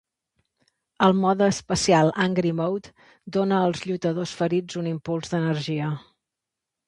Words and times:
El 1.07 1.11
mode 1.17 1.49
especial 1.55 2.09
"Angry 2.23 2.53
Mode" 2.61 3.11
dóna 3.37 3.59
als 3.65 3.83
lluitadors 3.91 4.33
ferits 4.39 4.79
un 4.83 4.87
impuls 4.95 5.35
d'energia. 5.35 5.91